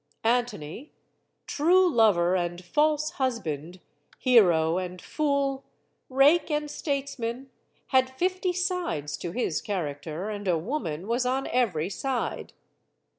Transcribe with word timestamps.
Antony 0.23 0.93
true 1.45 1.87
lover 1.87 2.33
and 2.35 2.65
false 2.65 3.11
husband, 3.11 3.79
hero 4.17 4.79
and 4.79 4.99
fool, 4.99 5.63
rake 6.09 6.49
and 6.49 6.71
statesman 6.71 7.51
had 7.89 8.09
fifty 8.17 8.51
sides 8.51 9.15
to 9.15 9.31
his 9.31 9.61
char 9.61 9.85
acter 9.85 10.35
and 10.35 10.47
a 10.47 10.57
woman 10.57 11.07
was 11.07 11.23
on 11.23 11.45
every 11.45 11.87
side. 11.91 12.51